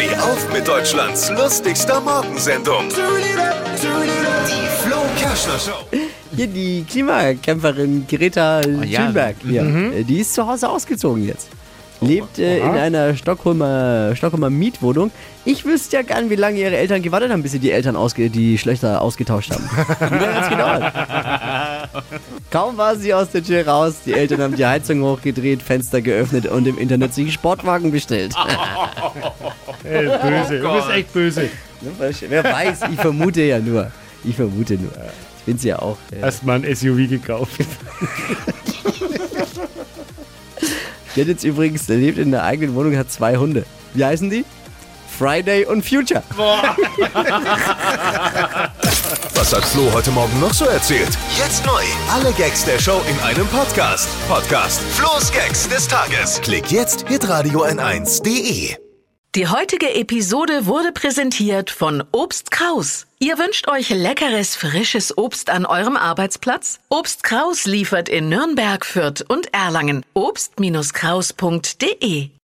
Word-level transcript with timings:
Steh 0.00 0.16
auf 0.16 0.50
mit 0.50 0.66
Deutschlands 0.66 1.30
lustigster 1.30 2.00
Morgensendung. 2.00 2.88
Die 2.88 4.82
Flo 4.82 4.96
Kerschner 5.18 5.58
Show. 5.58 5.84
Hier 6.34 6.46
die 6.46 6.86
Klimakämpferin 6.88 8.06
Greta 8.08 8.62
ja. 8.86 9.04
Thunberg. 9.04 9.36
Ja. 9.44 9.62
Äh, 9.62 10.04
Die 10.04 10.20
ist 10.20 10.32
zu 10.32 10.46
Hause 10.46 10.70
ausgezogen 10.70 11.26
jetzt. 11.26 11.50
Lebt 12.00 12.38
äh, 12.38 12.60
in 12.60 12.70
einer 12.70 13.14
Stockholmer, 13.14 14.16
Stockholmer 14.16 14.48
Mietwohnung. 14.48 15.10
Ich 15.44 15.66
wüsste 15.66 15.96
ja 15.96 16.02
gern, 16.02 16.30
wie 16.30 16.36
lange 16.36 16.58
ihre 16.58 16.78
Eltern 16.78 17.02
gewartet 17.02 17.30
haben, 17.30 17.42
bis 17.42 17.52
sie 17.52 17.58
die 17.58 17.70
Eltern 17.70 17.94
ausge 17.94 18.30
die 18.30 18.56
Schlöchter 18.56 19.02
ausgetauscht 19.02 19.50
haben. 19.50 19.64
Wie 20.10 20.18
lange 20.18 20.34
hat's 20.34 20.48
gedauert? 20.48 20.82
Kaum 22.50 22.76
war 22.76 22.96
sie 22.96 23.14
aus 23.14 23.30
der 23.30 23.44
Tür 23.44 23.66
raus, 23.66 23.94
die 24.04 24.12
Eltern 24.12 24.40
haben 24.42 24.56
die 24.56 24.66
Heizung 24.66 25.02
hochgedreht, 25.02 25.62
Fenster 25.62 26.00
geöffnet 26.00 26.46
und 26.46 26.66
im 26.66 26.78
Internet 26.78 27.14
sich 27.14 27.24
einen 27.24 27.32
Sportwagen 27.32 27.92
bestellt. 27.92 28.34
Ey, 29.84 30.06
böse. 30.06 30.60
du 30.60 30.72
bist 30.74 30.90
echt 30.90 31.12
böse. 31.12 31.48
Wer 32.28 32.44
weiß, 32.44 32.80
ich 32.92 33.00
vermute 33.00 33.42
ja 33.42 33.58
nur. 33.58 33.90
Ich 34.24 34.36
vermute 34.36 34.74
nur. 34.74 34.92
Ich 35.38 35.44
bin 35.46 35.56
sie 35.58 35.68
ja 35.68 35.78
auch. 35.78 35.96
Äh, 36.12 36.20
Erstmal 36.20 36.56
ein 36.62 36.76
SUV 36.76 37.08
gekauft. 37.08 37.52
Hat 41.16 41.26
jetzt 41.26 41.44
übrigens, 41.44 41.86
der 41.86 41.96
lebt 41.96 42.18
in 42.18 42.30
der 42.30 42.44
eigenen 42.44 42.74
Wohnung, 42.74 42.96
hat 42.96 43.10
zwei 43.10 43.36
Hunde. 43.36 43.64
Wie 43.94 44.04
heißen 44.04 44.30
die? 44.30 44.44
Friday 45.18 45.64
und 45.66 45.84
Future. 45.84 46.22
Was 49.50 49.56
hat 49.56 49.64
Flo 49.64 49.92
heute 49.92 50.12
Morgen 50.12 50.38
noch 50.38 50.54
so 50.54 50.64
erzählt? 50.64 51.18
Jetzt 51.36 51.66
neu. 51.66 51.82
Alle 52.08 52.32
Gags 52.34 52.64
der 52.64 52.78
Show 52.78 53.02
in 53.10 53.18
einem 53.18 53.48
Podcast. 53.48 54.08
Podcast 54.28 54.80
Flo's 54.80 55.32
Gags 55.32 55.68
des 55.68 55.88
Tages. 55.88 56.40
Klick 56.40 56.70
jetzt, 56.70 57.08
hitradio 57.08 57.64
n1.de. 57.64 58.76
Die 59.34 59.48
heutige 59.48 59.92
Episode 59.96 60.66
wurde 60.66 60.92
präsentiert 60.92 61.70
von 61.70 62.04
Obst 62.12 62.52
Kraus. 62.52 63.08
Ihr 63.18 63.38
wünscht 63.38 63.66
euch 63.66 63.88
leckeres, 63.88 64.54
frisches 64.54 65.18
Obst 65.18 65.50
an 65.50 65.66
eurem 65.66 65.96
Arbeitsplatz? 65.96 66.78
Obst 66.88 67.24
Kraus 67.24 67.64
liefert 67.64 68.08
in 68.08 68.28
Nürnberg, 68.28 68.86
Fürth 68.86 69.24
und 69.26 69.52
Erlangen. 69.52 70.06
Obst-Kraus.de 70.14 72.30